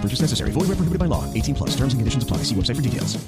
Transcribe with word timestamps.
Purchase 0.00 0.22
necessary. 0.22 0.52
Void 0.52 0.68
where 0.68 0.76
prohibited 0.76 1.00
by 1.00 1.06
law. 1.06 1.24
18 1.34 1.54
plus. 1.54 1.70
Terms 1.70 1.94
and 1.94 2.00
conditions 2.00 2.22
apply. 2.22 2.44
See 2.44 2.54
website 2.54 2.76
for 2.76 2.82
details. 2.82 3.18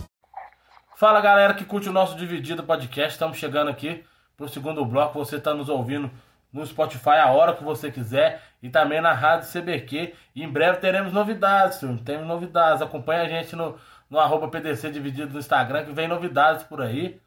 Fala, 0.97 1.21
galera 1.23 1.55
que 1.55 1.65
curte 1.65 1.89
o 1.89 1.93
nosso 1.93 2.15
Dividido 2.15 2.63
Podcast. 2.63 3.13
Estamos 3.13 3.39
chegando 3.39 3.71
aqui 3.71 4.05
pro 4.37 4.49
segundo 4.49 4.85
bloco. 4.85 5.19
Você 5.19 5.37
está 5.37 5.55
nos 5.55 5.69
ouvindo 5.71 6.11
no 6.53 6.67
Spotify 6.67 7.21
a 7.25 7.33
hora 7.33 7.55
que 7.55 7.65
você 7.65 7.91
quiser 7.91 8.43
e 8.63 8.69
também 8.69 9.01
na 9.01 9.13
Rádio 9.13 9.49
CBQ. 9.51 10.15
E 10.35 10.43
em 10.43 10.49
breve 10.49 10.79
teremos 10.79 11.13
novidades, 11.13 11.79
senhor. 11.79 11.99
Temos 12.01 12.27
novidades. 12.27 12.83
Acompanhe 12.83 13.23
a 13.23 13.29
gente 13.29 13.57
no, 13.57 13.77
no 14.11 14.19
arroba 14.19 14.49
PDC 14.49 14.91
Dividido 14.91 15.33
no 15.33 15.39
Instagram 15.39 15.85
que 15.85 15.93
vem 15.93 16.07
novidades 16.07 16.65
por 16.65 16.83
aí. 16.83 17.19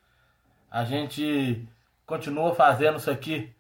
A 0.70 0.84
gente 0.84 1.68
continua 2.06 2.54
fazendo 2.54 2.98
isso 2.98 3.10
aqui 3.10 3.54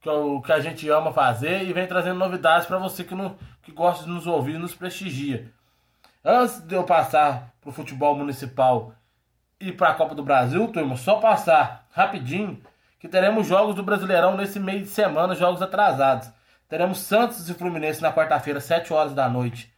que 0.00 0.08
é 0.08 0.12
o 0.12 0.40
que 0.40 0.52
a 0.52 0.60
gente 0.60 0.88
ama 0.88 1.12
fazer 1.12 1.64
e 1.64 1.72
vem 1.72 1.86
trazendo 1.86 2.18
novidades 2.18 2.66
para 2.66 2.78
você 2.78 3.02
que, 3.02 3.14
não, 3.14 3.36
que 3.68 3.74
gosta 3.74 4.04
de 4.04 4.10
nos 4.10 4.26
ouvir 4.26 4.54
e 4.54 4.58
nos 4.58 4.74
prestigia. 4.74 5.52
Antes 6.24 6.60
de 6.60 6.74
eu 6.74 6.84
passar 6.84 7.52
para 7.60 7.70
o 7.70 7.72
futebol 7.72 8.16
municipal 8.16 8.94
e 9.60 9.70
para 9.70 9.90
a 9.90 9.94
Copa 9.94 10.14
do 10.14 10.22
Brasil, 10.22 10.66
turma, 10.68 10.96
só 10.96 11.20
passar 11.20 11.86
rapidinho 11.90 12.60
que 12.98 13.08
teremos 13.08 13.46
jogos 13.46 13.74
do 13.74 13.82
Brasileirão 13.82 14.36
nesse 14.36 14.58
meio 14.58 14.80
de 14.80 14.88
semana, 14.88 15.34
jogos 15.34 15.60
atrasados. 15.60 16.30
Teremos 16.68 16.98
Santos 16.98 17.48
e 17.48 17.54
Fluminense 17.54 18.02
na 18.02 18.12
quarta-feira, 18.12 18.60
7 18.60 18.92
horas 18.92 19.14
da 19.14 19.28
noite, 19.28 19.72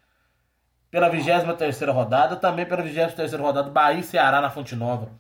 pela 0.91 1.09
23 1.09 1.81
rodada. 1.83 2.37
Também 2.37 2.65
pela 2.67 2.83
23 2.83 3.33
rodada, 3.35 3.71
Bahia 3.71 4.01
e 4.01 4.05
Ceará 4.05 4.41
na 4.41 4.51
Fonte 4.51 4.75
Nova, 4.75 5.11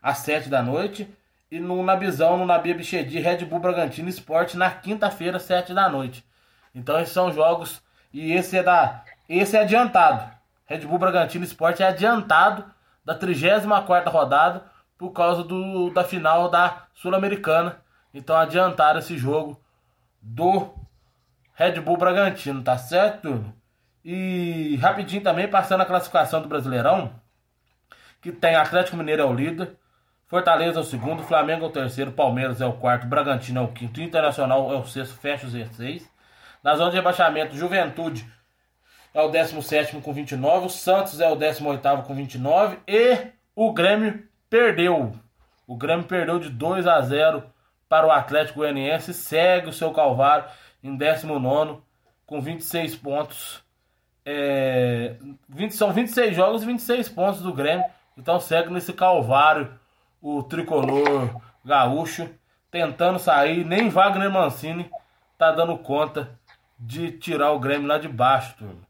às 0.00 0.18
7 0.18 0.48
da 0.48 0.62
noite. 0.62 1.08
E 1.50 1.58
no 1.58 1.82
Nabizão, 1.82 2.36
no 2.36 2.46
Nabia 2.46 2.74
Bichedi, 2.74 3.18
Red 3.18 3.44
Bull 3.44 3.60
Bragantino 3.60 4.08
Esporte 4.08 4.56
na 4.56 4.70
quinta-feira, 4.70 5.38
7 5.38 5.72
da 5.74 5.88
noite. 5.88 6.24
Então 6.74 6.98
esses 6.98 7.12
são 7.12 7.32
jogos. 7.32 7.83
E 8.14 8.32
esse 8.32 8.56
é 8.56 8.62
da. 8.62 9.02
Esse 9.28 9.56
é 9.56 9.62
adiantado. 9.62 10.32
Red 10.66 10.86
Bull 10.86 10.98
Bragantino 10.98 11.44
Esporte 11.44 11.82
é 11.82 11.86
adiantado 11.88 12.64
da 13.04 13.12
34 13.12 14.10
rodada 14.10 14.62
por 14.96 15.10
causa 15.10 15.42
do, 15.42 15.90
da 15.90 16.04
final 16.04 16.48
da 16.48 16.84
Sul-Americana. 16.94 17.76
Então 18.14 18.36
adiantaram 18.36 19.00
esse 19.00 19.18
jogo 19.18 19.60
do 20.22 20.72
Red 21.54 21.80
Bull 21.80 21.96
Bragantino, 21.96 22.62
tá 22.62 22.78
certo? 22.78 23.44
E 24.04 24.76
rapidinho 24.76 25.22
também, 25.22 25.48
passando 25.48 25.80
a 25.80 25.86
classificação 25.86 26.40
do 26.40 26.48
Brasileirão, 26.48 27.12
que 28.22 28.30
tem 28.30 28.54
Atlético 28.54 28.96
Mineiro 28.96 29.22
é 29.22 29.24
o 29.24 29.34
líder, 29.34 29.76
Fortaleza 30.26 30.78
é 30.78 30.82
o 30.82 30.84
segundo, 30.84 31.24
Flamengo 31.24 31.64
é 31.64 31.68
o 31.68 31.72
terceiro, 31.72 32.12
Palmeiras 32.12 32.60
é 32.60 32.66
o 32.66 32.74
quarto, 32.74 33.08
Bragantino 33.08 33.60
é 33.60 33.64
o 33.64 33.72
quinto, 33.72 34.00
Internacional 34.00 34.72
é 34.72 34.76
o 34.76 34.84
sexto, 34.84 35.16
fecha 35.16 35.46
os 35.46 35.52
16. 35.52 36.13
Na 36.64 36.76
zona 36.76 36.90
de 36.90 36.96
rebaixamento, 36.96 37.54
Juventude 37.54 38.26
é 39.12 39.20
o 39.20 39.28
17 39.28 40.00
com 40.00 40.12
29, 40.14 40.64
o 40.64 40.70
Santos 40.70 41.20
é 41.20 41.30
o 41.30 41.36
18 41.36 42.02
com 42.06 42.14
29 42.14 42.78
e 42.88 43.18
o 43.54 43.70
Grêmio 43.74 44.26
perdeu. 44.48 45.12
O 45.66 45.76
Grêmio 45.76 46.06
perdeu 46.06 46.38
de 46.38 46.48
2 46.48 46.86
a 46.86 47.02
0 47.02 47.44
para 47.86 48.06
o 48.06 48.10
Atlético 48.10 48.60
Goianiense, 48.60 49.12
segue 49.12 49.68
o 49.68 49.74
seu 49.74 49.92
calvário 49.92 50.46
em 50.82 50.96
19 50.96 51.82
com 52.26 52.40
26 52.40 52.96
pontos. 52.96 53.62
É, 54.24 55.16
20, 55.46 55.74
são 55.74 55.92
26 55.92 56.34
jogos 56.34 56.62
e 56.62 56.66
26 56.66 57.10
pontos 57.10 57.42
do 57.42 57.52
Grêmio. 57.52 57.84
Então 58.16 58.40
segue 58.40 58.72
nesse 58.72 58.94
calvário 58.94 59.78
o 60.22 60.42
tricolor 60.42 61.42
gaúcho 61.62 62.26
tentando 62.70 63.18
sair. 63.18 63.66
Nem 63.66 63.90
Wagner 63.90 64.30
Mancini 64.30 64.90
tá 65.36 65.52
dando 65.52 65.76
conta 65.76 66.42
de 66.86 67.12
tirar 67.12 67.52
o 67.52 67.58
Grêmio 67.58 67.88
lá 67.88 67.98
de 67.98 68.08
baixo, 68.08 68.56
turma. 68.58 68.82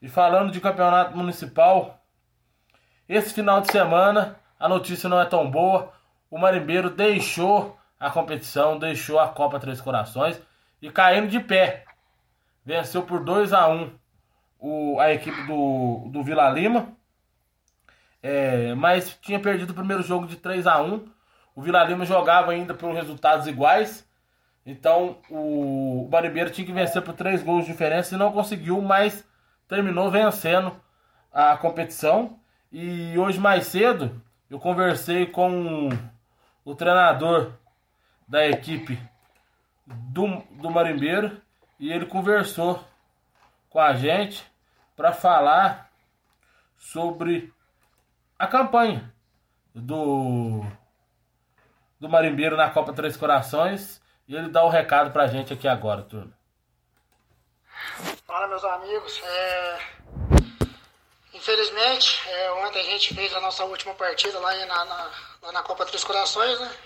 E 0.00 0.08
falando 0.08 0.52
de 0.52 0.60
campeonato 0.60 1.16
municipal, 1.16 2.00
esse 3.08 3.34
final 3.34 3.60
de 3.60 3.72
semana 3.72 4.38
a 4.58 4.68
notícia 4.68 5.08
não 5.08 5.20
é 5.20 5.24
tão 5.24 5.50
boa. 5.50 5.92
O 6.30 6.38
Marimbeiro 6.38 6.90
deixou 6.90 7.76
a 7.98 8.10
competição, 8.10 8.78
deixou 8.78 9.18
a 9.18 9.28
Copa 9.28 9.58
Três 9.58 9.80
Corações 9.80 10.40
e 10.80 10.90
caindo 10.90 11.28
de 11.28 11.40
pé. 11.40 11.84
Venceu 12.64 13.02
por 13.02 13.24
2 13.24 13.52
a 13.52 13.68
1 13.68 13.90
o, 14.58 15.00
a 15.00 15.12
equipe 15.12 15.42
do, 15.42 16.08
do 16.10 16.22
Vila 16.22 16.48
Lima. 16.50 16.88
É, 18.22 18.74
mas 18.74 19.18
tinha 19.20 19.40
perdido 19.40 19.70
o 19.70 19.74
primeiro 19.74 20.02
jogo 20.02 20.26
de 20.26 20.36
3 20.36 20.66
a 20.66 20.80
1 20.80 21.06
O 21.54 21.60
Vila 21.60 21.84
Lima 21.84 22.06
jogava 22.06 22.52
ainda 22.52 22.72
por 22.74 22.94
resultados 22.94 23.46
iguais. 23.46 24.08
Então 24.66 25.18
o, 25.28 26.06
o 26.06 26.08
Marimbeiro 26.10 26.50
tinha 26.50 26.66
que 26.66 26.72
vencer 26.72 27.02
por 27.02 27.14
3 27.14 27.42
gols 27.42 27.64
de 27.64 27.72
diferença 27.72 28.14
e 28.14 28.18
não 28.18 28.32
conseguiu, 28.32 28.80
mas 28.80 29.26
terminou 29.68 30.10
vencendo 30.10 30.74
a 31.32 31.56
competição. 31.56 32.38
E 32.72 33.16
hoje 33.18 33.38
mais 33.38 33.66
cedo 33.66 34.22
eu 34.48 34.58
conversei 34.58 35.26
com 35.26 35.88
o 36.64 36.74
treinador 36.74 37.52
da 38.26 38.46
equipe 38.46 38.98
do, 39.86 40.42
do 40.52 40.70
Marimbeiro 40.70 41.40
e 41.78 41.92
ele 41.92 42.06
conversou 42.06 42.82
com 43.68 43.78
a 43.78 43.94
gente 43.94 44.44
para 44.96 45.12
falar 45.12 45.90
sobre 46.76 47.52
a 48.38 48.46
campanha 48.46 49.12
do 49.74 50.64
do 51.98 52.08
Marimbeiro 52.08 52.56
na 52.56 52.70
Copa 52.70 52.92
Três 52.92 53.16
Corações 53.16 54.02
e 54.26 54.34
ele 54.34 54.48
dá 54.48 54.64
o 54.64 54.68
recado 54.68 55.10
pra 55.12 55.26
gente 55.26 55.52
aqui 55.52 55.68
agora, 55.68 56.02
turma. 56.02 56.32
Fala 58.26 58.48
meus 58.48 58.64
amigos, 58.64 59.20
é... 59.22 59.80
infelizmente 61.32 62.20
é, 62.28 62.52
ontem 62.52 62.80
a 62.80 62.90
gente 62.90 63.14
fez 63.14 63.34
a 63.34 63.40
nossa 63.40 63.64
última 63.64 63.94
partida 63.94 64.38
lá 64.38 64.54
na, 64.66 64.84
na, 64.84 65.10
lá 65.42 65.52
na 65.52 65.62
Copa 65.62 65.84
Três 65.86 66.04
Corações, 66.04 66.58
né? 66.58 66.76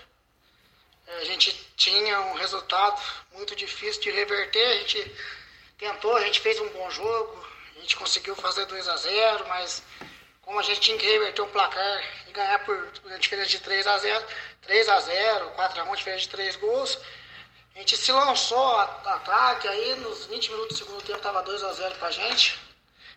A 1.21 1.23
gente 1.23 1.51
tinha 1.75 2.21
um 2.21 2.33
resultado 2.35 3.01
muito 3.33 3.55
difícil 3.55 4.01
de 4.01 4.11
reverter, 4.11 4.63
a 4.63 4.77
gente 4.79 5.15
tentou, 5.77 6.15
a 6.15 6.21
gente 6.21 6.39
fez 6.39 6.59
um 6.59 6.69
bom 6.69 6.89
jogo, 6.91 7.47
a 7.75 7.79
gente 7.79 7.95
conseguiu 7.95 8.35
fazer 8.35 8.65
2 8.65 8.87
a 8.87 8.95
0 8.95 9.47
mas 9.47 9.83
como 10.41 10.59
a 10.59 10.63
gente 10.63 10.81
tinha 10.81 10.97
que 10.97 11.05
reverter 11.05 11.41
um 11.41 11.49
placar 11.49 12.03
e 12.27 12.31
ganhar 12.31 12.59
por 12.65 12.91
diferença 13.19 13.49
de 13.49 13.59
3 13.59 13.87
a 13.87 13.97
0 13.97 14.25
3 14.61 14.89
a 14.89 14.99
0 14.99 15.49
4 15.51 15.81
a 15.81 15.83
1 15.85 15.95
diferença 15.95 16.21
de 16.21 16.29
3 16.29 16.55
gols, 16.57 16.99
a 17.79 17.81
gente 17.81 17.95
se 17.95 18.11
lançou 18.11 18.75
ataque, 18.75 19.65
aí 19.65 19.95
nos 20.01 20.25
20 20.25 20.51
minutos 20.51 20.77
do 20.77 20.85
segundo 20.85 21.01
tempo 21.01 21.17
estava 21.17 21.41
2 21.41 21.63
a 21.63 21.71
0 21.71 21.95
pra 21.95 22.11
gente. 22.11 22.59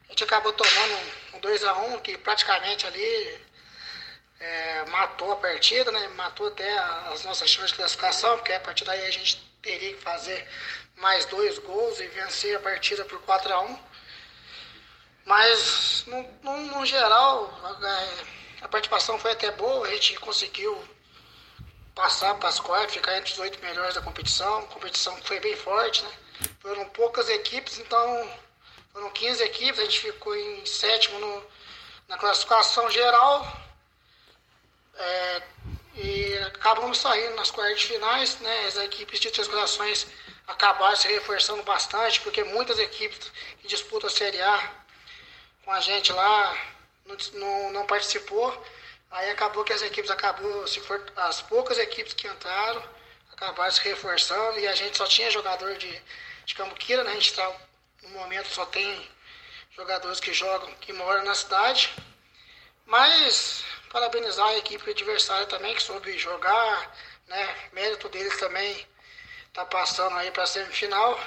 A 0.05 0.13
gente 0.13 0.23
acabou 0.23 0.53
tomando 0.53 1.01
um 1.35 1.41
2 1.41 1.65
a 1.65 1.73
1 1.79 1.99
que 1.99 2.17
praticamente 2.17 2.87
ali 2.87 3.41
é, 4.39 4.85
matou 4.85 5.33
a 5.33 5.37
partida, 5.37 5.91
né? 5.91 6.07
Matou 6.15 6.47
até 6.47 6.79
as 6.79 7.25
nossas 7.25 7.51
chances 7.51 7.71
de 7.71 7.77
classificação, 7.77 8.37
porque 8.37 8.53
a 8.53 8.61
partir 8.61 8.85
daí 8.85 9.05
a 9.05 9.11
gente 9.11 9.37
teria 9.61 9.95
que 9.95 10.01
fazer 10.01 10.49
mais 10.95 11.27
dois 11.27 11.59
gols 11.59 11.99
e 11.99 12.07
vencer 12.07 12.57
a 12.57 12.61
partida 12.61 13.05
por 13.05 13.21
4 13.23 13.53
a 13.53 13.61
1 13.63 13.79
Mas, 15.25 16.05
no, 16.07 16.23
no, 16.41 16.57
no 16.79 16.87
geral, 16.87 17.51
a, 17.65 18.65
a 18.65 18.69
participação 18.69 19.19
foi 19.19 19.33
até 19.33 19.51
boa, 19.51 19.89
a 19.89 19.91
gente 19.91 20.21
conseguiu 20.21 20.81
passar 21.95 22.35
para 22.37 22.49
as 22.49 22.59
quartas, 22.59 22.95
ficar 22.95 23.17
entre 23.19 23.33
os 23.33 23.39
oito 23.39 23.61
melhores 23.61 23.95
da 23.95 24.03
competição. 24.03 24.67
Competição 24.67 25.15
que 25.17 25.27
foi 25.27 25.41
bem 25.41 25.57
forte, 25.57 26.03
né? 26.03 26.13
Foram 26.61 26.89
poucas 26.91 27.29
equipes, 27.29 27.79
então 27.79 28.31
foram 28.93 29.11
15 29.11 29.43
equipes, 29.43 29.81
a 29.81 29.85
gente 29.85 30.01
ficou 30.01 30.35
em 30.35 30.67
sétimo 30.67 31.19
no, 31.19 31.45
na 32.09 32.19
classificação 32.19 32.91
geral. 32.91 33.61
É, 34.95 35.43
e 35.95 36.39
acabamos 36.47 36.99
saindo 36.99 37.37
nas 37.37 37.51
quartas 37.51 37.83
finais, 37.83 38.39
né? 38.41 38.67
As 38.67 38.77
equipes 38.77 39.21
de 39.21 39.31
Três 39.31 39.49
Corações 39.49 40.07
acabaram 40.47 40.97
se 40.97 41.09
reforçando 41.09 41.63
bastante, 41.63 42.21
porque 42.21 42.43
muitas 42.45 42.79
equipes 42.79 43.31
que 43.61 43.69
disputam 43.69 44.09
a 44.09 44.13
Série 44.13 44.41
A 44.41 44.73
com 45.65 45.73
a 45.73 45.81
gente 45.81 46.13
lá 46.13 46.57
não, 47.07 47.17
não, 47.35 47.73
não 47.73 47.87
participou. 47.87 48.51
Aí 49.13 49.31
acabou 49.31 49.63
que 49.63 49.73
as 49.73 49.83
equipes 49.83 50.11
acabou, 50.11 50.67
se 50.67 50.81
for, 50.81 51.05
as 51.17 51.43
poucas 51.43 51.79
equipes 51.79 52.15
que 52.15 52.27
entraram 52.27 52.83
acabaram 53.33 53.71
se 53.71 53.83
reforçando 53.83 54.59
e 54.59 54.67
a 54.67 54.75
gente 54.75 54.97
só 54.97 55.07
tinha 55.07 55.31
jogador 55.31 55.77
de, 55.77 56.03
de 56.47 56.55
Cambuquira, 56.55 57.05
né? 57.05 57.11
A 57.11 57.15
gente 57.15 57.35
tá, 57.35 57.53
no 58.03 58.09
momento 58.11 58.49
só 58.49 58.65
tem 58.67 59.11
jogadores 59.73 60.21
que 60.21 60.33
jogam, 60.33 60.73
que 60.75 60.93
moram 60.93 61.25
na 61.25 61.35
cidade. 61.35 61.93
Mas 62.87 63.65
parabenizar 63.91 64.47
a 64.47 64.59
equipe 64.59 64.91
adversária 64.91 65.47
também, 65.47 65.75
que 65.75 65.83
soube 65.83 66.17
jogar, 66.19 66.97
né? 67.27 67.69
Mérito 67.73 68.09
deles 68.09 68.39
também 68.39 68.87
tá 69.53 69.67
passando 69.67 70.17
aí 70.17 70.31
para 70.31 70.47
semifinal. 70.47 71.21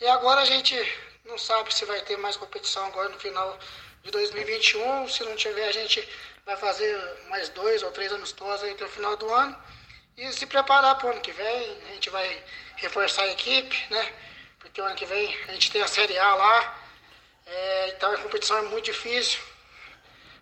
E 0.00 0.06
agora 0.08 0.42
a 0.42 0.44
gente 0.44 0.74
não 1.24 1.38
sabe 1.38 1.72
se 1.72 1.84
vai 1.84 2.00
ter 2.02 2.16
mais 2.18 2.36
competição 2.36 2.84
agora 2.86 3.08
no 3.08 3.18
final 3.18 3.58
de 4.02 4.10
2021. 4.10 5.08
Se 5.08 5.22
não 5.24 5.36
tiver, 5.36 5.68
a 5.68 5.72
gente 5.72 6.06
vai 6.44 6.56
fazer 6.56 6.96
mais 7.28 7.48
dois 7.50 7.82
ou 7.82 7.90
três 7.92 8.12
amistosos 8.12 8.64
aí 8.64 8.72
até 8.72 8.84
o 8.84 8.88
final 8.88 9.16
do 9.16 9.32
ano. 9.32 9.56
E 10.16 10.30
se 10.32 10.46
preparar 10.46 10.96
para 10.98 11.08
o 11.08 11.10
ano 11.12 11.20
que 11.20 11.32
vem. 11.32 11.78
A 11.88 11.94
gente 11.94 12.10
vai 12.10 12.44
reforçar 12.76 13.22
a 13.22 13.28
equipe, 13.28 13.76
né? 13.90 14.12
Porque 14.58 14.80
o 14.80 14.84
ano 14.84 14.96
que 14.96 15.06
vem 15.06 15.36
a 15.48 15.52
gente 15.52 15.70
tem 15.70 15.82
a 15.82 15.88
Série 15.88 16.18
A 16.18 16.34
lá. 16.34 16.78
É, 17.46 17.88
então 17.96 18.12
a 18.12 18.18
competição 18.18 18.58
é 18.58 18.62
muito 18.62 18.86
difícil. 18.86 19.40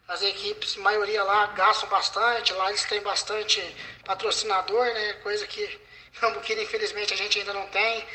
As 0.09 0.23
equipes, 0.23 0.77
a 0.77 0.81
maioria 0.81 1.23
lá, 1.23 1.47
gastam 1.49 1.89
bastante. 1.89 2.53
Lá 2.53 2.69
eles 2.69 2.85
têm 2.85 3.01
bastante 3.01 3.61
patrocinador, 4.05 4.85
né? 4.87 5.13
Coisa 5.23 5.47
que 5.47 5.81
Cambuquira, 6.19 6.63
infelizmente, 6.63 7.15
a 7.15 7.17
gente 7.17 7.39
ainda 7.39 7.53
não 7.53 7.67
tem. 7.69 8.07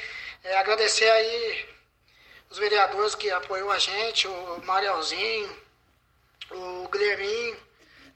É, 0.43 0.57
agradecer 0.57 1.09
aí 1.09 1.74
os 2.55 2.59
vereadores 2.59 3.15
que 3.15 3.29
apoiou 3.29 3.69
a 3.69 3.77
gente, 3.77 4.29
o 4.29 4.61
Marielzinho, 4.63 5.61
o 6.51 6.87
Guilherminho, 6.87 7.59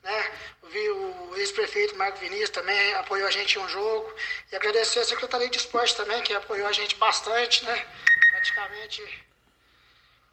né? 0.02 0.32
O 0.64 1.36
ex-prefeito 1.36 1.98
Marco 1.98 2.20
Vinícius 2.20 2.52
também 2.52 2.94
apoiou 2.94 3.28
a 3.28 3.32
gente 3.32 3.60
em 3.60 3.62
um 3.62 3.68
jogo. 3.68 4.16
E 4.50 4.56
agradecer 4.56 5.00
a 5.00 5.04
Secretaria 5.04 5.50
de 5.50 5.58
Esporte 5.58 5.94
também, 5.94 6.22
que 6.22 6.34
apoiou 6.34 6.70
a 6.70 6.72
gente 6.72 6.96
bastante, 6.96 7.66
né? 7.66 7.86
Praticamente, 8.32 9.26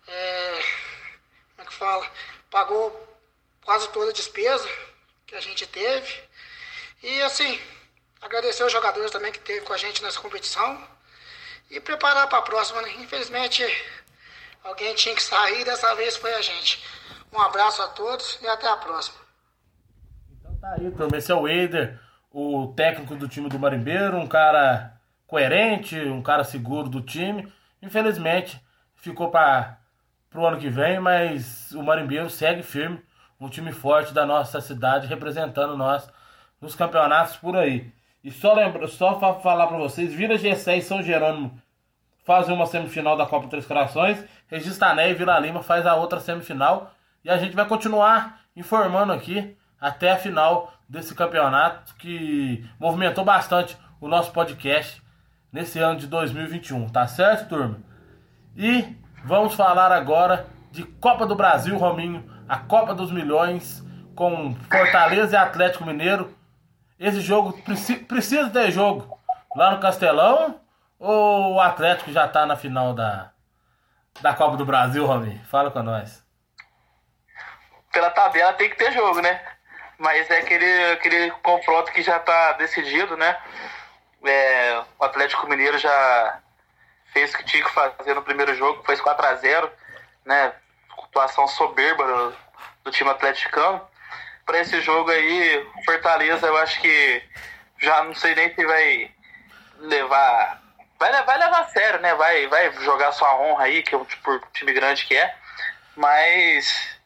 é, 0.06 0.62
como 1.56 1.62
é 1.62 1.64
que 1.64 1.74
fala? 1.74 2.08
Pagou 2.48 3.18
quase 3.64 3.88
toda 3.88 4.12
a 4.12 4.14
despesa 4.14 4.68
que 5.26 5.34
a 5.34 5.40
gente 5.40 5.66
teve. 5.66 6.22
E 7.02 7.22
assim, 7.22 7.60
agradecer 8.22 8.62
os 8.62 8.70
jogadores 8.70 9.10
também 9.10 9.32
que 9.32 9.40
teve 9.40 9.66
com 9.66 9.72
a 9.72 9.76
gente 9.76 10.00
nessa 10.00 10.20
competição. 10.20 10.95
E 11.70 11.80
preparar 11.80 12.28
para 12.28 12.38
a 12.38 12.42
próxima, 12.42 12.80
né? 12.82 12.92
Infelizmente, 12.98 13.62
alguém 14.62 14.94
tinha 14.94 15.14
que 15.14 15.22
sair, 15.22 15.64
dessa 15.64 15.94
vez 15.94 16.16
foi 16.16 16.32
a 16.34 16.42
gente. 16.42 16.82
Um 17.32 17.40
abraço 17.40 17.82
a 17.82 17.88
todos 17.88 18.38
e 18.40 18.46
até 18.46 18.68
a 18.68 18.76
próxima. 18.76 19.18
Então 20.38 20.54
tá 20.56 20.76
aí, 20.78 20.90
turma. 20.90 21.16
Esse 21.16 21.32
é 21.32 21.34
o 21.34 21.48
Eider, 21.48 22.00
o 22.30 22.72
técnico 22.76 23.16
do 23.16 23.28
time 23.28 23.48
do 23.48 23.58
Marimbeiro, 23.58 24.16
um 24.16 24.26
cara 24.26 25.00
coerente, 25.26 25.98
um 25.98 26.22
cara 26.22 26.44
seguro 26.44 26.88
do 26.88 27.00
time. 27.00 27.52
Infelizmente, 27.82 28.60
ficou 28.94 29.30
para 29.30 29.78
o 30.34 30.46
ano 30.46 30.58
que 30.58 30.68
vem, 30.68 31.00
mas 31.00 31.72
o 31.72 31.82
Marimbeiro 31.82 32.30
segue 32.30 32.62
firme, 32.62 33.02
um 33.40 33.48
time 33.48 33.72
forte 33.72 34.14
da 34.14 34.24
nossa 34.24 34.60
cidade, 34.60 35.06
representando 35.06 35.76
nós 35.76 36.08
nos 36.60 36.74
campeonatos 36.74 37.36
por 37.36 37.56
aí. 37.56 37.92
E 38.26 38.32
só 38.32 38.54
lembra, 38.54 38.88
só 38.88 39.20
falar 39.40 39.68
para 39.68 39.76
vocês, 39.76 40.12
Vila 40.12 40.34
G6 40.34 40.78
e 40.78 40.82
São 40.82 41.00
Jerônimo 41.00 41.56
fazem 42.24 42.52
uma 42.52 42.66
semifinal 42.66 43.16
da 43.16 43.24
Copa 43.24 43.46
Três 43.46 43.64
Corações, 43.64 44.18
Registané 44.48 45.12
e 45.12 45.14
Vila 45.14 45.38
Lima 45.38 45.62
faz 45.62 45.86
a 45.86 45.94
outra 45.94 46.18
semifinal 46.18 46.92
e 47.22 47.30
a 47.30 47.36
gente 47.36 47.54
vai 47.54 47.64
continuar 47.66 48.40
informando 48.56 49.12
aqui 49.12 49.56
até 49.80 50.10
a 50.10 50.16
final 50.16 50.72
desse 50.88 51.14
campeonato 51.14 51.94
que 51.94 52.68
movimentou 52.80 53.24
bastante 53.24 53.78
o 54.00 54.08
nosso 54.08 54.32
podcast 54.32 55.00
nesse 55.52 55.78
ano 55.78 56.00
de 56.00 56.08
2021, 56.08 56.88
tá 56.88 57.06
certo, 57.06 57.50
turma? 57.50 57.78
E 58.56 58.96
vamos 59.24 59.54
falar 59.54 59.92
agora 59.92 60.48
de 60.72 60.82
Copa 60.82 61.26
do 61.26 61.36
Brasil, 61.36 61.78
Rominho, 61.78 62.28
a 62.48 62.58
Copa 62.58 62.92
dos 62.92 63.12
Milhões 63.12 63.86
com 64.16 64.52
Fortaleza 64.68 65.36
e 65.36 65.38
Atlético 65.38 65.86
Mineiro. 65.86 66.34
Esse 66.98 67.20
jogo 67.20 67.52
preci 67.62 67.96
precisa 67.96 68.48
ter 68.48 68.70
jogo 68.70 69.20
lá 69.54 69.70
no 69.70 69.80
Castelão 69.80 70.60
ou 70.98 71.54
o 71.54 71.60
Atlético 71.60 72.10
já 72.10 72.26
tá 72.26 72.46
na 72.46 72.56
final 72.56 72.94
da, 72.94 73.30
da 74.20 74.34
Copa 74.34 74.56
do 74.56 74.64
Brasil, 74.64 75.04
Rominho? 75.04 75.44
Fala 75.44 75.70
com 75.70 75.82
nós. 75.82 76.24
Pela 77.92 78.10
tabela 78.10 78.54
tem 78.54 78.70
que 78.70 78.76
ter 78.76 78.92
jogo, 78.92 79.20
né? 79.20 79.40
Mas 79.98 80.28
é 80.30 80.38
aquele, 80.38 80.92
aquele 80.92 81.30
confronto 81.42 81.92
que 81.92 82.02
já 82.02 82.18
tá 82.18 82.52
decidido, 82.52 83.16
né? 83.16 83.36
É, 84.24 84.82
o 84.98 85.04
Atlético 85.04 85.46
Mineiro 85.46 85.78
já 85.78 86.40
fez 87.12 87.32
o 87.32 87.38
que 87.38 87.44
tinha 87.44 87.64
que 87.64 87.72
fazer 87.72 88.14
no 88.14 88.22
primeiro 88.22 88.54
jogo, 88.54 88.82
foi 88.84 88.96
4 88.96 89.26
a 89.26 89.34
0 89.34 89.70
né? 90.24 90.52
Atuação 90.98 91.46
soberba 91.46 92.04
do, 92.04 92.36
do 92.84 92.90
time 92.90 93.10
atleticano. 93.10 93.80
Para 94.46 94.60
esse 94.60 94.80
jogo 94.80 95.10
aí, 95.10 95.66
Fortaleza, 95.84 96.46
eu 96.46 96.56
acho 96.58 96.80
que 96.80 97.22
já 97.78 98.04
não 98.04 98.14
sei 98.14 98.34
nem 98.34 98.54
se 98.54 98.64
vai 98.64 99.10
levar. 99.80 100.62
Vai, 100.98 101.24
vai 101.24 101.38
levar 101.38 101.60
a 101.60 101.64
sério, 101.64 102.00
né? 102.00 102.14
Vai, 102.14 102.46
vai 102.46 102.72
jogar 102.84 103.12
sua 103.12 103.36
honra 103.36 103.64
aí, 103.64 103.82
que 103.82 103.94
é 103.94 103.98
o 103.98 104.04
tipo, 104.04 104.40
time 104.54 104.72
grande 104.72 105.04
que 105.04 105.16
é. 105.16 105.34
Mas 105.96 106.96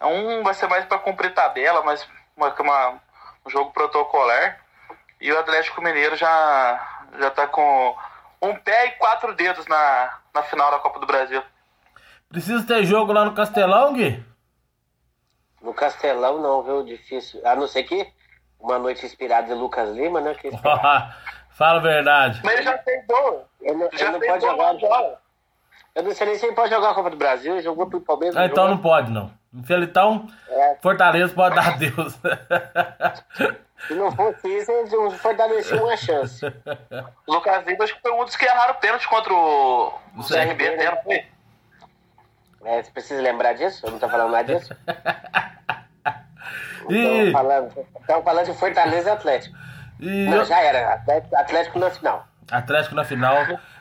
um 0.00 0.42
vai 0.42 0.54
ser 0.54 0.68
mais 0.68 0.84
para 0.86 0.98
cumprir 0.98 1.34
tabela, 1.34 1.82
mas 1.82 2.06
uma, 2.36 2.48
uma, 2.58 3.00
um 3.44 3.50
jogo 3.50 3.70
protocolar. 3.72 4.58
E 5.20 5.30
o 5.30 5.38
Atlético 5.38 5.82
Mineiro 5.82 6.16
já, 6.16 7.02
já 7.18 7.30
tá 7.30 7.46
com 7.46 7.96
um 8.42 8.54
pé 8.56 8.86
e 8.86 8.90
quatro 8.92 9.34
dedos 9.34 9.66
na, 9.66 10.18
na 10.34 10.42
final 10.42 10.70
da 10.70 10.78
Copa 10.78 10.98
do 10.98 11.06
Brasil. 11.06 11.42
Precisa 12.28 12.66
ter 12.66 12.84
jogo 12.84 13.12
lá 13.12 13.24
no 13.24 13.34
Castelão, 13.34 13.92
Gui? 13.94 14.22
No 15.62 15.72
Castelão 15.74 16.40
não, 16.40 16.62
viu? 16.62 16.84
Difícil. 16.84 17.40
A 17.46 17.54
não 17.56 17.66
ser 17.66 17.82
que 17.84 18.06
uma 18.60 18.78
noite 18.78 19.04
inspirada 19.04 19.52
em 19.52 19.58
Lucas 19.58 19.90
Lima, 19.90 20.20
né? 20.20 20.34
Que 20.34 20.50
Fala 21.50 21.78
a 21.78 21.82
verdade. 21.82 22.40
Mas 22.44 22.54
ele 22.54 22.62
já 22.64 22.78
tem 22.78 23.06
gol. 23.06 23.44
Ele, 23.62 23.88
Já 23.94 24.04
ele 24.04 24.12
não 24.12 24.20
tem 24.20 24.30
pode 24.30 24.44
jogar. 24.44 24.72
na 24.74 24.78
bola. 24.78 25.20
Eu 25.94 26.02
não 26.02 26.12
sei 26.14 26.26
nem 26.26 26.36
se 26.36 26.44
ele 26.44 26.54
pode 26.54 26.68
jogar 26.70 26.90
a 26.90 26.94
Copa 26.94 27.08
do 27.10 27.16
Brasil. 27.16 27.54
Ele 27.54 27.62
jogou 27.62 27.88
pro 27.88 28.00
Palmeiras. 28.00 28.36
Ah, 28.36 28.44
então 28.44 28.64
jogou. 28.64 28.74
não 28.76 28.82
pode, 28.82 29.10
não. 29.10 29.30
Então, 29.80 30.26
É. 30.50 30.74
Fortaleza 30.82 31.32
pode 31.34 31.54
dar 31.56 31.78
Deus. 31.78 32.18
Se 33.88 33.94
não 33.94 34.12
fosse 34.12 34.48
isso, 34.48 34.70
eles 34.70 34.92
fortaleciam 35.20 35.84
uma 35.84 35.96
chance. 35.96 36.44
O 37.26 37.32
Lucas 37.32 37.64
Lima 37.66 37.84
acho 37.84 37.94
que 37.94 38.02
foi 38.02 38.12
um 38.12 38.24
dos 38.24 38.36
que 38.36 38.44
erraram 38.44 38.74
o 38.74 38.78
pênalti 38.78 39.08
contra 39.08 39.32
o, 39.32 39.86
o 40.16 40.22
CRB, 40.22 40.76
né? 40.76 41.24
É, 42.64 42.82
você 42.82 42.90
precisa 42.90 43.20
lembrar 43.22 43.52
disso? 43.54 43.86
Eu 43.86 43.92
não 43.92 43.98
tô 43.98 44.08
falando 44.08 44.32
nada 44.32 44.54
disso? 44.54 44.74
E, 46.88 46.94
Estamos 47.02 47.32
falando, 47.32 47.86
tamo 48.06 48.22
falando 48.22 48.46
de 48.46 48.54
Fortaleza 48.54 49.08
e 49.08 49.12
Atlético. 49.12 49.56
e 49.98 50.28
Não, 50.28 50.44
já 50.44 50.60
era. 50.60 50.94
Atlético, 50.94 51.36
Atlético 51.36 51.78
na 51.80 51.90
final. 51.90 52.28
Atlético 52.48 52.94
na 52.94 53.04
final. 53.04 53.34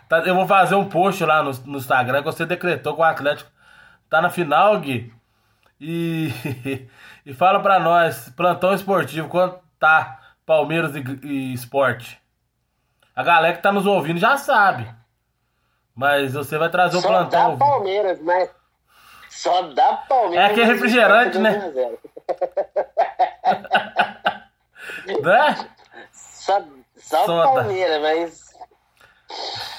Tá, 0.09 0.19
eu 0.19 0.33
vou 0.33 0.47
fazer 0.47 0.73
um 0.73 0.89
post 0.89 1.23
lá 1.23 1.43
no, 1.43 1.51
no 1.65 1.77
Instagram 1.77 2.19
que 2.19 2.25
você 2.25 2.47
decretou 2.47 2.95
que 2.95 3.01
o 3.01 3.03
Atlético 3.03 3.51
tá 4.09 4.21
na 4.21 4.29
final, 4.31 4.79
Gui. 4.79 5.13
E, 5.79 6.31
e 7.25 7.33
fala 7.33 7.59
pra 7.59 7.79
nós, 7.79 8.29
plantão 8.29 8.73
esportivo, 8.73 9.29
quanto 9.29 9.59
tá 9.79 10.19
Palmeiras 10.45 10.95
e, 10.95 11.03
e 11.23 11.53
Esporte? 11.53 12.19
A 13.15 13.21
galera 13.23 13.55
que 13.55 13.61
tá 13.61 13.71
nos 13.71 13.85
ouvindo 13.85 14.19
já 14.19 14.35
sabe. 14.37 14.91
Mas 15.93 16.33
você 16.33 16.57
vai 16.57 16.69
trazer 16.69 16.97
o 16.97 17.01
Só 17.01 17.07
plantão. 17.07 17.51
dá 17.51 17.57
Palmeiras, 17.57 18.19
mas. 18.19 18.49
Só 19.35 19.61
dá 19.63 19.97
Palmeiras. 20.07 20.49
É 20.49 20.51
aquele 20.51 20.65
refrigerante, 20.73 21.37
né? 21.37 21.51
2 21.51 21.63
a 21.65 21.71
0. 21.71 21.99
Né? 25.21 25.69
Só, 26.13 26.63
só 26.95 27.27
dá. 27.27 27.43
Palmeiras, 27.43 28.01
mas. 28.01 28.45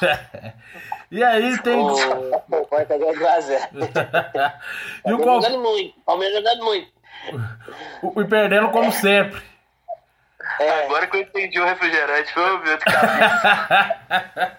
E 1.09 1.23
aí 1.23 1.57
tem. 1.63 1.79
O 1.79 1.93
o 1.95 2.67
Porta 2.67 2.99
ganhou 2.99 3.15
2 3.17 3.25
a 3.25 3.41
0. 3.41 3.63
e 5.07 5.13
o, 5.13 5.19
Palmeiras 5.19 5.45
jogando 5.45 5.63
muito. 5.63 6.01
Palmeiras 6.05 6.37
jogando 6.37 6.65
muito. 6.65 6.93
o- 8.03 8.21
e 8.23 8.25
perdendo 8.27 8.69
como 8.71 8.91
sempre. 8.91 9.41
É, 10.59 10.85
Agora 10.85 11.07
que 11.07 11.17
eu 11.17 11.21
entendi 11.23 11.61
o 11.61 11.65
refrigerante, 11.65 12.33
foi 12.35 12.57
o 12.57 12.59
meu 12.59 12.77
de 12.77 12.85
cabeça. 12.85 14.59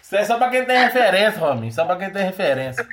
Isso 0.00 0.16
é 0.16 0.24
só 0.24 0.38
pra 0.38 0.50
quem 0.50 0.64
tem 0.64 0.78
referência, 0.84 1.40
Rominho. 1.40 1.72
Só 1.72 1.84
pra 1.84 1.96
quem 1.96 2.10
tem 2.12 2.24
referência. 2.24 2.86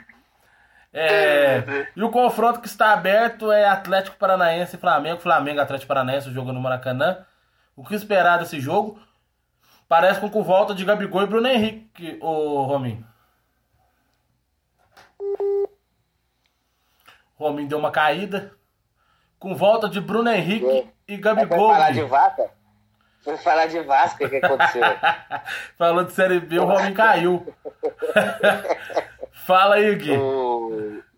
É, 0.93 1.87
e 1.95 2.03
o 2.03 2.09
confronto 2.09 2.59
que 2.59 2.67
está 2.67 2.91
aberto 2.91 3.49
é 3.51 3.65
Atlético 3.65 4.17
Paranaense 4.17 4.75
e 4.75 4.79
Flamengo. 4.79 5.21
Flamengo, 5.21 5.61
Atlético 5.61 5.87
Paranaense, 5.87 6.29
o 6.29 6.33
jogo 6.33 6.51
no 6.51 6.59
Maracanã. 6.59 7.25
O 7.75 7.85
que 7.85 7.95
esperar 7.95 8.39
desse 8.39 8.59
jogo? 8.59 8.99
Parece 9.87 10.19
com 10.19 10.29
com 10.29 10.43
volta 10.43 10.73
de 10.75 10.83
Gabigol 10.85 11.23
e 11.23 11.27
Bruno 11.27 11.47
Henrique, 11.47 12.17
o 12.21 12.63
Rominho. 12.63 13.05
Rominho 17.35 17.67
deu 17.69 17.77
uma 17.79 17.91
caída. 17.91 18.51
Com 19.39 19.55
volta 19.55 19.89
de 19.89 19.99
Bruno 19.99 20.29
Henrique 20.29 20.89
e 21.07 21.17
Gabigol. 21.17 21.69
Vai 21.69 21.77
falar 21.77 21.91
de 21.91 22.03
vaca? 22.03 22.49
Vai 23.25 23.37
falar 23.37 23.65
de 23.67 23.79
Vasco, 23.81 24.25
o 24.25 24.29
que 24.29 24.37
aconteceu? 24.37 24.81
Falou 25.77 26.03
de 26.03 26.11
Série 26.11 26.39
B, 26.39 26.57
o 26.59 26.65
Rominho 26.65 26.93
caiu. 26.95 27.55
Fala 29.31 29.75
aí, 29.75 29.95
Gui. 29.95 30.17
O- 30.17 30.50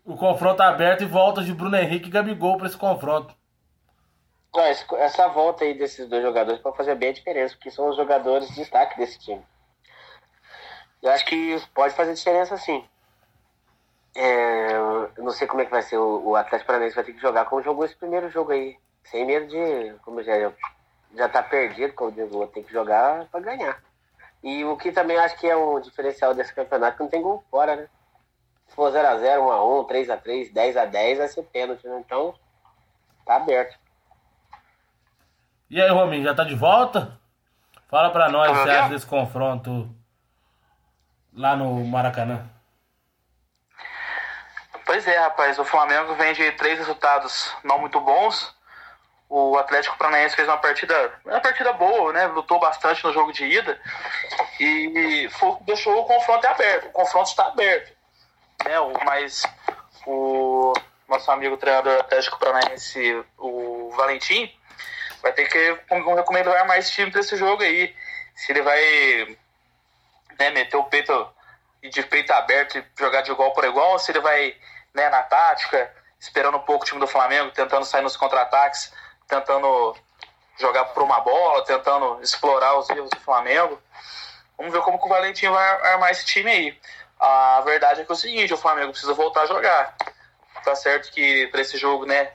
O 0.04 0.16
confronto 0.16 0.62
aberto 0.62 1.02
e 1.02 1.06
volta 1.06 1.42
de 1.42 1.54
Bruno 1.54 1.76
Henrique 1.76 2.08
e 2.08 2.10
Gabigol 2.10 2.58
para 2.58 2.66
esse 2.66 2.76
confronto. 2.76 3.34
Essa 4.98 5.28
volta 5.28 5.64
aí 5.64 5.72
desses 5.72 6.06
dois 6.06 6.22
jogadores 6.22 6.60
pode 6.60 6.76
fazer 6.76 6.94
bem 6.94 7.08
a 7.08 7.14
diferença, 7.14 7.54
porque 7.54 7.70
são 7.70 7.88
os 7.88 7.96
jogadores 7.96 8.48
de 8.48 8.56
destaque 8.56 8.98
desse 8.98 9.18
time. 9.18 9.42
Eu 11.02 11.10
acho 11.10 11.24
que 11.24 11.60
pode 11.74 11.94
fazer 11.94 12.14
diferença 12.14 12.56
sim. 12.58 12.84
É, 14.14 14.72
eu 15.16 15.24
não 15.24 15.32
sei 15.32 15.46
como 15.46 15.62
é 15.62 15.64
que 15.64 15.70
vai 15.70 15.82
ser. 15.82 15.96
O, 15.96 16.36
Atlético 16.36 16.68
Paranaense 16.68 16.94
vai 16.94 17.04
ter 17.04 17.14
que 17.14 17.20
jogar 17.20 17.46
como 17.46 17.62
jogou 17.62 17.84
esse 17.84 17.96
primeiro 17.96 18.30
jogo 18.30 18.52
aí. 18.52 18.76
Sem 19.04 19.26
medo 19.26 19.46
de. 19.48 19.94
Como 20.04 20.22
já, 20.22 20.52
já 21.14 21.28
tá 21.28 21.42
perdido, 21.42 21.94
como 21.94 22.12
digo, 22.12 22.46
tem 22.48 22.62
que 22.62 22.72
jogar 22.72 23.26
pra 23.26 23.40
ganhar. 23.40 23.82
E 24.42 24.64
o 24.64 24.76
que 24.76 24.92
também 24.92 25.16
acho 25.18 25.36
que 25.38 25.48
é 25.48 25.56
um 25.56 25.80
diferencial 25.80 26.34
desse 26.34 26.54
campeonato, 26.54 26.96
que 26.96 27.02
não 27.02 27.10
tem 27.10 27.22
gol 27.22 27.42
fora, 27.50 27.74
né? 27.74 27.88
Se 28.68 28.74
for 28.74 28.90
0x0, 28.92 29.38
1x1, 29.38 29.86
3x3, 29.88 30.52
10x10, 30.52 31.18
vai 31.18 31.28
ser 31.28 31.42
pênalti, 31.44 31.86
né? 31.86 32.02
Então, 32.04 32.34
tá 33.24 33.36
aberto. 33.36 33.78
E 35.70 35.80
aí, 35.80 35.88
Rominho, 35.90 36.24
já 36.24 36.34
tá 36.34 36.44
de 36.44 36.54
volta? 36.54 37.18
Fala 37.88 38.10
pra 38.10 38.28
nós 38.28 38.50
o 38.50 38.54
que 38.54 38.58
você 38.62 38.70
acha 38.70 38.88
desse 38.88 39.06
confronto 39.06 39.88
lá 41.32 41.54
no 41.56 41.84
Maracanã. 41.84 42.48
Pois 44.86 45.06
é, 45.06 45.18
rapaz. 45.18 45.58
O 45.58 45.64
Flamengo 45.64 46.14
vem 46.14 46.32
de 46.34 46.50
três 46.52 46.78
resultados 46.78 47.54
não 47.64 47.78
muito 47.78 48.00
bons. 48.00 48.54
O 49.28 49.56
Atlético 49.56 49.96
Paranaense 49.96 50.36
fez 50.36 50.46
uma 50.46 50.58
partida, 50.58 51.12
uma 51.24 51.40
partida 51.40 51.72
boa, 51.72 52.12
né? 52.12 52.26
Lutou 52.26 52.60
bastante 52.60 53.02
no 53.04 53.12
jogo 53.12 53.32
de 53.32 53.44
ida 53.44 53.80
e 54.60 55.28
foi- 55.32 55.56
deixou 55.62 55.98
o 56.00 56.04
confronto 56.04 56.46
aberto. 56.46 56.86
O 56.88 56.92
confronto 56.92 57.30
está 57.30 57.46
aberto, 57.46 57.96
né? 58.64 58.78
O, 58.80 58.92
mas 59.04 59.42
o 60.06 60.72
nosso 61.08 61.30
amigo 61.30 61.56
treinador 61.56 62.00
Atlético 62.00 62.38
Paranaense, 62.38 63.24
o 63.38 63.90
Valentim, 63.96 64.52
vai 65.22 65.32
ter 65.32 65.48
que 65.48 65.74
com- 65.88 66.14
recomendar 66.14 66.66
mais 66.66 66.90
time 66.90 67.10
para 67.10 67.20
esse 67.20 67.36
jogo 67.36 67.62
aí. 67.62 67.94
Se 68.34 68.52
ele 68.52 68.62
vai 68.62 69.36
né, 70.38 70.50
meter 70.50 70.76
o 70.76 70.84
peito 70.84 71.28
de 71.82 72.02
peito 72.02 72.32
aberto 72.32 72.78
e 72.78 72.84
jogar 72.98 73.22
de 73.22 73.30
igual 73.30 73.52
por 73.52 73.64
igual, 73.64 73.98
se 73.98 74.10
ele 74.10 74.20
vai 74.20 74.56
né, 74.94 75.08
na 75.10 75.22
tática, 75.22 75.90
esperando 76.18 76.56
um 76.56 76.60
pouco 76.60 76.84
o 76.84 76.86
time 76.86 77.00
do 77.00 77.06
Flamengo, 77.06 77.50
tentando 77.50 77.84
sair 77.84 78.02
nos 78.02 78.16
contra-ataques, 78.16 78.92
tentando 79.28 79.96
jogar 80.58 80.86
por 80.86 81.02
uma 81.02 81.20
bola, 81.20 81.64
tentando 81.64 82.20
explorar 82.22 82.78
os 82.78 82.88
erros 82.88 83.10
do 83.10 83.20
Flamengo. 83.20 83.80
Vamos 84.56 84.72
ver 84.72 84.82
como 84.82 84.98
que 84.98 85.06
o 85.06 85.08
Valentim 85.08 85.48
vai 85.48 85.92
armar 85.92 86.10
esse 86.10 86.24
time 86.24 86.50
aí. 86.50 86.80
A 87.26 87.62
verdade 87.62 88.02
é 88.02 88.04
que 88.04 88.12
é 88.12 88.14
o 88.14 88.18
seguinte, 88.18 88.52
o 88.52 88.58
Flamengo 88.58 88.90
precisa 88.90 89.14
voltar 89.14 89.42
a 89.42 89.46
jogar. 89.46 89.96
Tá 90.62 90.76
certo 90.76 91.10
que 91.10 91.46
para 91.46 91.62
esse 91.62 91.78
jogo, 91.78 92.04
né, 92.04 92.34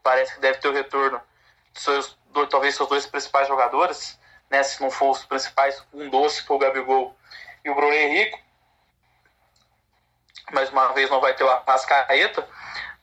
parece 0.00 0.32
que 0.34 0.40
deve 0.40 0.58
ter 0.58 0.68
o 0.68 0.72
retorno 0.72 1.20
dos 1.74 1.82
seus, 1.82 2.16
do- 2.26 2.46
talvez 2.46 2.76
seus 2.76 2.88
dois 2.88 3.04
principais 3.04 3.48
jogadores, 3.48 4.16
né, 4.48 4.62
se 4.62 4.80
não 4.80 4.92
for 4.92 5.10
os 5.10 5.24
principais, 5.24 5.82
um 5.92 6.08
doce 6.08 6.44
for 6.44 6.54
o 6.54 6.58
Gabigol 6.58 7.16
e 7.64 7.70
o 7.70 7.74
Bruno 7.74 7.92
Henrique. 7.92 8.40
Mais 10.52 10.70
uma 10.70 10.92
vez 10.92 11.10
não 11.10 11.20
vai 11.20 11.34
ter 11.34 11.42
o 11.42 11.50
Arrascaeta, 11.50 12.48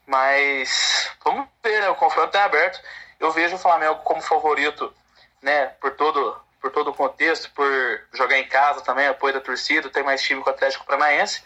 mas 0.07 1.11
vamos 1.21 1.49
ver, 1.61 1.81
né, 1.81 1.89
o 1.89 1.95
confronto 1.95 2.37
é 2.37 2.41
aberto. 2.41 2.81
Eu 3.19 3.31
vejo 3.31 3.57
o 3.57 3.59
Flamengo 3.59 3.95
como 4.03 4.21
favorito, 4.21 4.93
né, 5.41 5.67
por 5.81 5.91
todo 5.97 6.41
por 6.65 6.71
todo 6.71 6.89
o 6.89 6.93
contexto, 6.95 7.51
por 7.53 7.67
jogar 8.11 8.39
em 8.39 8.47
casa 8.47 8.81
também, 8.81 9.05
apoio 9.05 9.35
da 9.35 9.39
torcida, 9.39 9.87
tem 9.87 10.03
mais 10.03 10.23
time 10.23 10.41
que 10.41 10.49
o 10.49 10.51
Atlético 10.51 10.83
Paranaense, 10.83 11.43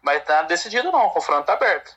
mas 0.00 0.22
tá 0.22 0.42
decidido 0.42 0.92
não, 0.92 1.06
o 1.06 1.10
confronto 1.10 1.46
tá 1.46 1.54
aberto. 1.54 1.96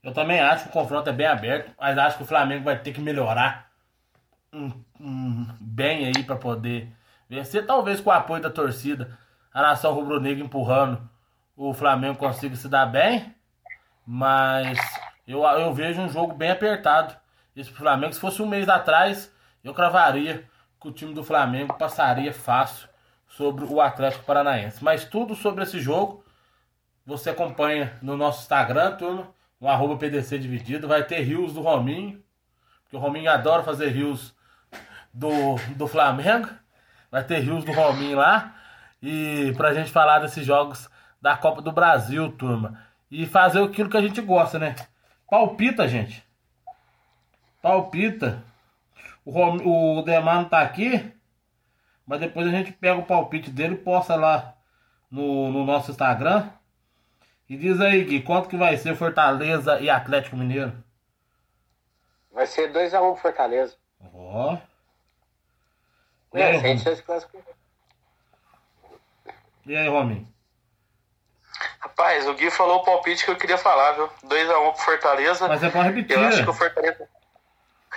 Eu 0.00 0.14
também 0.14 0.38
acho 0.38 0.62
que 0.62 0.68
o 0.68 0.72
confronto 0.72 1.10
é 1.10 1.12
bem 1.12 1.26
aberto, 1.26 1.72
mas 1.76 1.98
acho 1.98 2.18
que 2.18 2.22
o 2.22 2.26
Flamengo 2.26 2.62
vai 2.62 2.78
ter 2.78 2.92
que 2.92 3.00
melhorar 3.00 3.68
um, 4.52 4.72
um 5.00 5.46
bem 5.60 6.06
aí 6.06 6.22
pra 6.22 6.36
poder 6.36 6.88
vencer. 7.28 7.66
Talvez 7.66 8.00
com 8.00 8.10
o 8.10 8.12
apoio 8.12 8.40
da 8.40 8.50
torcida, 8.50 9.18
a 9.52 9.60
nação 9.60 9.92
rubro-negra 9.92 10.44
empurrando, 10.44 11.00
o 11.56 11.74
Flamengo 11.74 12.16
consiga 12.16 12.54
se 12.54 12.68
dar 12.68 12.86
bem, 12.86 13.34
mas 14.06 14.78
eu, 15.26 15.42
eu 15.42 15.74
vejo 15.74 16.00
um 16.00 16.08
jogo 16.08 16.32
bem 16.32 16.52
apertado. 16.52 17.16
Esse 17.56 17.72
Flamengo, 17.72 18.12
se 18.12 18.20
fosse 18.20 18.40
um 18.40 18.46
mês 18.46 18.68
atrás, 18.68 19.34
eu 19.64 19.74
cravaria 19.74 20.48
que 20.80 20.88
o 20.88 20.92
time 20.92 21.12
do 21.12 21.24
Flamengo 21.24 21.74
passaria 21.74 22.32
fácil 22.32 22.88
sobre 23.26 23.64
o 23.64 23.80
Atlético 23.80 24.24
Paranaense. 24.24 24.82
Mas 24.82 25.04
tudo 25.04 25.34
sobre 25.34 25.64
esse 25.64 25.80
jogo 25.80 26.24
você 27.08 27.30
acompanha 27.30 27.96
no 28.02 28.18
nosso 28.18 28.42
Instagram, 28.42 28.96
turma, 28.96 29.28
no 29.58 29.66
arroba 29.66 29.96
PDC 29.96 30.38
Dividido. 30.38 30.86
Vai 30.86 31.02
ter 31.02 31.20
rios 31.20 31.54
do 31.54 31.62
Rominho, 31.62 32.22
porque 32.82 32.96
o 32.96 33.00
Rominho 33.00 33.30
adora 33.30 33.62
fazer 33.62 33.88
rios 33.88 34.34
do, 35.12 35.56
do 35.74 35.86
Flamengo. 35.86 36.50
Vai 37.10 37.24
ter 37.24 37.38
rios 37.38 37.64
do 37.64 37.72
Rominho 37.72 38.18
lá. 38.18 38.54
E 39.02 39.54
pra 39.56 39.72
gente 39.72 39.90
falar 39.90 40.18
desses 40.18 40.44
jogos 40.44 40.88
da 41.20 41.34
Copa 41.34 41.62
do 41.62 41.72
Brasil, 41.72 42.30
turma. 42.32 42.78
E 43.10 43.24
fazer 43.24 43.62
aquilo 43.62 43.88
que 43.88 43.96
a 43.96 44.02
gente 44.02 44.20
gosta, 44.20 44.58
né? 44.58 44.76
Palpita, 45.30 45.88
gente. 45.88 46.22
Palpita. 47.62 48.44
O, 49.28 49.30
Rom, 49.30 49.98
o 49.98 50.02
Demar 50.02 50.36
não 50.36 50.48
tá 50.48 50.62
aqui. 50.62 51.12
Mas 52.06 52.18
depois 52.20 52.46
a 52.46 52.50
gente 52.50 52.72
pega 52.72 52.98
o 52.98 53.04
palpite 53.04 53.50
dele 53.50 53.74
e 53.74 53.78
posta 53.78 54.16
lá 54.16 54.54
no, 55.10 55.50
no 55.52 55.66
nosso 55.66 55.90
Instagram. 55.90 56.48
E 57.46 57.54
diz 57.54 57.78
aí, 57.78 58.04
Gui, 58.04 58.22
quanto 58.22 58.48
que 58.48 58.56
vai 58.56 58.74
ser 58.78 58.96
Fortaleza 58.96 59.78
e 59.80 59.90
Atlético 59.90 60.34
Mineiro? 60.34 60.72
Vai 62.32 62.46
ser 62.46 62.72
2x1 62.72 62.90
pro 63.12 63.16
Fortaleza. 63.16 63.76
Ó. 64.14 64.56
E 66.32 66.42
aí, 66.42 66.42
É, 66.42 66.52
sem 66.52 66.60
Rominho? 66.60 66.78
chance 66.78 66.96
de 66.96 67.02
classificar. 67.02 67.42
E 69.66 69.76
aí, 69.76 69.88
Rominho? 69.88 70.26
Rapaz, 71.80 72.26
o 72.26 72.32
Gui 72.34 72.50
falou 72.50 72.78
o 72.78 72.84
palpite 72.84 73.26
que 73.26 73.30
eu 73.30 73.36
queria 73.36 73.58
falar, 73.58 73.92
viu? 73.92 74.08
2x1 74.24 74.72
pro 74.72 74.82
Fortaleza. 74.84 75.48
Mas 75.48 75.62
é 75.62 75.68
pra 75.68 75.82
repetir. 75.82 76.16
Eu 76.16 76.24
acho 76.26 76.42
que 76.44 76.48
o 76.50 76.54
Fortaleza. 76.54 77.06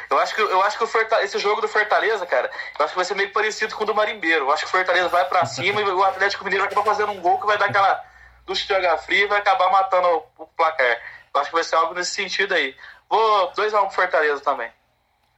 Eu 0.10 0.20
acho 0.20 0.36
que, 0.36 0.42
eu 0.42 0.62
acho 0.62 0.78
que 0.78 0.84
o 0.84 1.20
esse 1.22 1.40
jogo 1.40 1.62
do 1.62 1.68
Fortaleza, 1.68 2.26
cara, 2.26 2.50
eu 2.78 2.86
acho 2.86 2.94
que 2.94 2.98
vai 2.98 3.06
ser 3.06 3.16
meio 3.16 3.32
parecido 3.32 3.76
com 3.76 3.84
o 3.84 3.88
do 3.88 3.96
Marimbeiro. 3.96 4.46
Eu 4.46 4.52
acho 4.52 4.64
que 4.64 4.70
o 4.70 4.72
Fortaleza 4.72 5.10
vai 5.10 5.26
pra 5.26 5.46
cima 5.46 5.82
e 5.82 5.84
o 5.84 6.04
Atlético 6.04 6.44
Mineiro 6.44 6.64
vai 6.66 6.72
acabar 6.72 6.86
fazendo 6.86 7.12
um 7.12 7.22
gol 7.22 7.40
que 7.40 7.46
vai 7.46 7.58
dar 7.58 7.66
aquela 7.66 8.04
ducha 8.46 8.66
de 8.66 8.74
água 8.74 8.98
fria 8.98 9.26
e 9.26 9.28
vai 9.28 9.40
acabar 9.40 9.72
matando 9.72 10.08
o, 10.08 10.44
o 10.44 10.48
placar. 10.48 11.02
Eu 11.34 11.42
acho 11.42 11.50
que 11.50 11.56
vai 11.56 11.64
ser 11.64 11.76
algo 11.76 11.94
nesse 11.94 12.12
sentido 12.12 12.54
aí. 12.54 12.76
Vou 13.10 13.52
2x1 13.52 13.82
pro 13.82 13.92
Fortaleza 13.92 14.42
também. 14.42 14.72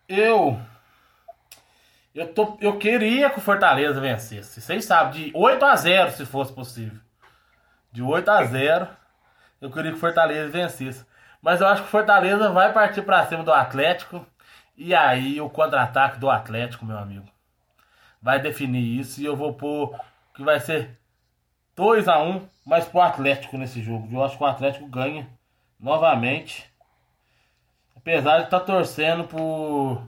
Eu. 0.07 0.59
Eu, 2.13 2.31
tô, 2.33 2.57
eu 2.61 2.77
queria 2.77 3.29
que 3.29 3.39
o 3.39 3.41
Fortaleza 3.41 3.99
vencesse. 3.99 4.61
Vocês 4.61 4.85
sabem, 4.85 5.11
de 5.11 5.31
8 5.35 5.65
a 5.65 5.75
0 5.75 6.11
se 6.11 6.25
fosse 6.25 6.53
possível. 6.53 6.99
De 7.91 8.01
8 8.01 8.29
a 8.29 8.43
0 8.43 8.87
eu 9.61 9.71
queria 9.71 9.91
que 9.91 9.97
o 9.97 9.99
Fortaleza 9.99 10.49
vencesse. 10.49 11.05
Mas 11.41 11.61
eu 11.61 11.67
acho 11.67 11.83
que 11.83 11.87
o 11.87 11.91
Fortaleza 11.91 12.49
vai 12.49 12.71
partir 12.73 13.01
pra 13.01 13.25
cima 13.25 13.43
do 13.43 13.53
Atlético. 13.53 14.25
E 14.75 14.93
aí 14.93 15.39
o 15.39 15.49
contra-ataque 15.49 16.19
do 16.19 16.29
Atlético, 16.29 16.85
meu 16.85 16.97
amigo. 16.97 17.27
Vai 18.21 18.39
definir 18.39 18.99
isso. 18.99 19.21
E 19.21 19.25
eu 19.25 19.35
vou 19.35 19.53
pôr 19.53 19.97
que 20.33 20.43
vai 20.43 20.59
ser 20.59 20.97
2 21.75 22.07
a 22.07 22.19
1 22.19 22.47
mas 22.65 22.85
pro 22.85 23.01
Atlético 23.01 23.57
nesse 23.57 23.81
jogo. 23.81 24.07
Eu 24.11 24.23
acho 24.23 24.37
que 24.37 24.43
o 24.43 24.47
Atlético 24.47 24.87
ganha 24.87 25.27
novamente. 25.79 26.71
Apesar 27.95 28.39
de 28.39 28.45
estar 28.45 28.61
torcendo 28.61 29.25
por, 29.25 30.01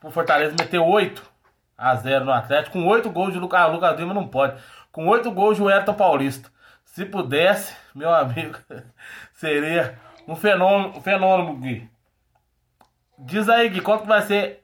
por 0.00 0.12
Fortaleza 0.12 0.56
meter 0.58 0.78
8 0.78 1.22
a 1.76 1.94
0 1.94 2.24
no 2.24 2.32
Atlético. 2.32 2.78
Com 2.78 2.86
8 2.86 3.10
gols 3.10 3.32
de 3.32 3.38
Lucas, 3.38 3.60
ah, 3.60 3.66
Lucas 3.66 3.98
Lima 3.98 4.12
não 4.12 4.26
pode. 4.26 4.60
Com 4.90 5.06
8 5.06 5.30
gols 5.30 5.56
de 5.56 5.62
Wellington 5.62 5.94
Paulista. 5.94 6.50
Se 6.84 7.04
pudesse, 7.04 7.76
meu 7.94 8.12
amigo, 8.12 8.58
seria 9.34 9.96
um 10.26 10.34
fenômeno, 10.34 10.96
um 10.96 11.00
fenômeno, 11.00 11.56
Gui. 11.56 11.88
Diz 13.18 13.48
aí, 13.48 13.68
Gui, 13.68 13.80
quanto 13.80 14.04
vai 14.06 14.22
ser 14.22 14.62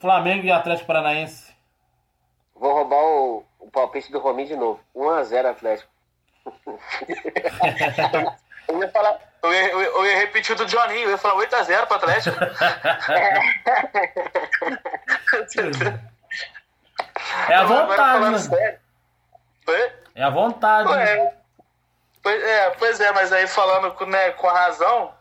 Flamengo 0.00 0.46
e 0.46 0.52
Atlético 0.52 0.86
Paranaense? 0.86 1.52
Vou 2.54 2.72
roubar 2.72 3.02
o, 3.02 3.44
o 3.58 3.70
palpite 3.70 4.12
do 4.12 4.20
Rominho 4.20 4.48
de 4.48 4.56
novo. 4.56 4.80
1x0 4.94 5.46
Atlético. 5.46 5.90
Eu 8.68 8.82
ia 8.82 8.88
falar. 8.90 9.16
Eu 9.44 9.52
ia, 9.52 9.70
eu 9.70 9.80
ia- 9.80 9.86
eu 9.88 10.06
ia 10.06 10.16
repetir 10.18 10.52
o 10.54 10.58
do 10.58 10.66
Johninho, 10.66 11.04
eu 11.04 11.10
ia 11.10 11.18
falar 11.18 11.36
8x0 11.36 11.86
pro 11.86 11.96
Atlético. 11.98 12.36
É 17.48 17.54
a 17.54 17.64
vontade, 17.64 18.48
né? 18.58 18.78
É 20.16 20.22
a 20.24 20.30
vontade. 20.30 20.88
pois, 22.22 22.42
é, 22.42 22.70
pois 22.70 23.00
é, 23.00 23.12
mas 23.12 23.32
aí 23.32 23.46
falando 23.46 24.04
né, 24.06 24.30
com 24.32 24.48
a 24.48 24.52
razão, 24.52 25.12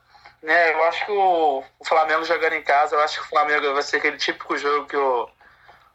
né, 0.46 0.74
eu 0.74 0.84
acho 0.86 1.06
que 1.06 1.12
o, 1.12 1.64
o 1.80 1.86
Flamengo 1.86 2.24
jogando 2.24 2.54
em 2.54 2.64
casa, 2.64 2.96
eu 2.96 3.02
acho 3.02 3.20
que 3.20 3.26
o 3.26 3.30
Flamengo 3.30 3.74
vai 3.74 3.82
ser 3.82 3.98
aquele 3.98 4.18
típico 4.18 4.56
jogo 4.58 4.88
que 4.88 4.96
o 4.96 5.28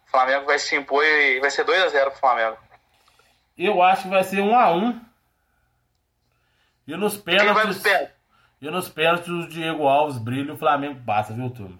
Flamengo 0.07 0.47
vai 0.47 0.59
se 0.59 0.77
impor 0.77 1.05
e 1.05 1.39
vai 1.41 1.51
ser 1.51 1.65
2x0 1.65 2.11
pro 2.11 2.21
Flamengo. 2.21 2.59
Eu 3.57 3.81
acho 3.81 4.03
que 4.03 4.09
vai 4.09 4.25
ser 4.25 4.41
um 4.41 4.59
a 4.59 4.73
um. 4.73 5.01
E 6.87 6.93
nos 6.93 7.15
nos 7.15 7.17
pênaltis. 7.17 7.79
pênaltis? 7.79 8.15
E 8.61 8.71
nos 8.71 8.89
pênaltis 8.89 9.29
o 9.29 9.49
Diego 9.49 9.87
Alves 9.87 10.19
brilha 10.19 10.51
e 10.51 10.55
o 10.55 10.59
Flamengo 10.59 11.01
passa, 11.07 11.33
viu, 11.33 11.49
turma? 11.51 11.79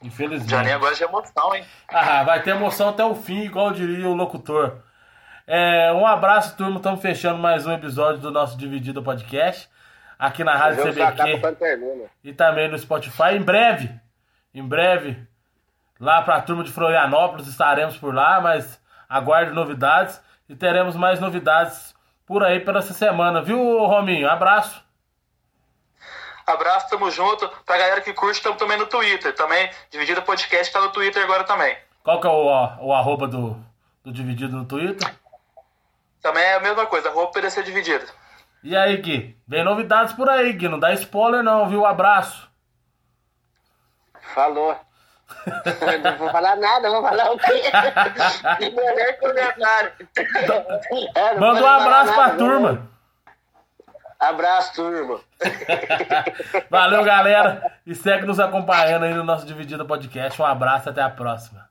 Infelizmente. 0.00 0.48
Johnny 0.48 0.78
gosta 0.78 0.96
de 0.96 1.04
emoção, 1.04 1.54
hein? 1.54 1.64
Ah, 1.88 2.22
vai 2.22 2.42
ter 2.42 2.50
emoção 2.50 2.90
até 2.90 3.04
o 3.04 3.14
fim, 3.14 3.40
igual 3.40 3.72
diria 3.72 4.08
o 4.08 4.14
locutor. 4.14 4.82
É, 5.46 5.92
um 5.92 6.06
abraço, 6.06 6.56
turma. 6.56 6.76
Estamos 6.76 7.00
fechando 7.00 7.38
mais 7.38 7.66
um 7.66 7.72
episódio 7.72 8.20
do 8.20 8.30
nosso 8.30 8.56
Dividido 8.56 9.02
Podcast. 9.02 9.68
Aqui 10.22 10.44
na 10.44 10.54
Rádio 10.54 10.84
CBQ 10.84 11.56
termina. 11.58 12.04
e 12.22 12.32
também 12.32 12.68
no 12.68 12.78
Spotify. 12.78 13.34
Em 13.34 13.42
breve, 13.42 13.92
em 14.54 14.62
breve, 14.64 15.20
lá 15.98 16.22
para 16.22 16.36
a 16.36 16.40
turma 16.40 16.62
de 16.62 16.70
Florianópolis 16.70 17.48
estaremos 17.48 17.96
por 17.96 18.14
lá, 18.14 18.40
mas 18.40 18.80
aguarde 19.08 19.50
novidades 19.50 20.22
e 20.48 20.54
teremos 20.54 20.94
mais 20.94 21.18
novidades 21.18 21.92
por 22.24 22.44
aí 22.44 22.60
para 22.60 22.78
essa 22.78 22.94
semana, 22.94 23.42
viu, 23.42 23.58
Rominho? 23.58 24.30
Abraço. 24.30 24.80
Abraço, 26.46 26.88
tamo 26.88 27.10
junto. 27.10 27.48
Pra 27.66 27.76
galera 27.76 28.00
que 28.00 28.12
curte, 28.12 28.36
estamos 28.36 28.58
também 28.58 28.78
no 28.78 28.86
Twitter. 28.86 29.34
Também, 29.34 29.68
Dividida 29.90 30.22
Podcast 30.22 30.72
tá 30.72 30.80
no 30.80 30.90
Twitter 30.90 31.20
agora 31.24 31.42
também. 31.42 31.76
Qual 32.04 32.20
que 32.20 32.28
é 32.28 32.30
o, 32.30 32.86
o 32.86 32.92
arroba 32.92 33.26
do, 33.26 33.56
do 34.04 34.12
Dividido 34.12 34.56
no 34.56 34.66
Twitter? 34.66 35.12
Também 36.22 36.44
é 36.44 36.54
a 36.54 36.60
mesma 36.60 36.86
coisa, 36.86 37.10
roupa 37.10 37.40
PDC 37.40 37.64
dividida. 37.64 38.21
E 38.62 38.76
aí, 38.76 38.96
Gui? 38.98 39.36
Vem 39.46 39.64
novidades 39.64 40.12
por 40.14 40.28
aí, 40.28 40.52
Gui. 40.52 40.68
Não 40.68 40.78
dá 40.78 40.92
spoiler 40.92 41.42
não, 41.42 41.68
viu? 41.68 41.84
Abraço. 41.84 42.48
Falou. 44.34 44.76
não 46.02 46.18
vou 46.18 46.30
falar 46.30 46.56
nada, 46.56 46.90
vou 46.90 47.02
falar 47.02 47.32
o 47.32 47.38
quê? 47.38 47.62
Melhor 48.70 49.16
comentário. 49.18 49.92
É, 51.14 51.38
Manda 51.38 51.62
um 51.62 51.66
abraço 51.66 52.12
pra 52.12 52.26
nada, 52.28 52.38
turma. 52.38 52.88
Abraço, 54.20 54.74
turma. 54.74 55.20
Valeu, 56.70 57.02
galera. 57.02 57.72
E 57.84 57.94
segue 57.94 58.24
nos 58.24 58.38
acompanhando 58.38 59.04
aí 59.04 59.14
no 59.14 59.24
nosso 59.24 59.44
Dividida 59.44 59.84
Podcast. 59.84 60.40
Um 60.40 60.46
abraço, 60.46 60.88
até 60.88 61.02
a 61.02 61.10
próxima. 61.10 61.61